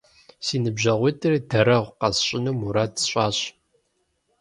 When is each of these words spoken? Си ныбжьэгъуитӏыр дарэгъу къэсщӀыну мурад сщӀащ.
Си 0.45 0.57
ныбжьэгъуитӏыр 0.63 1.35
дарэгъу 1.49 1.95
къэсщӀыну 1.99 2.57
мурад 2.59 2.91
сщӀащ. 3.01 3.37